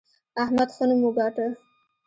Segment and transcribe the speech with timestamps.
[0.43, 1.47] احمد ښه نوم وګاټه.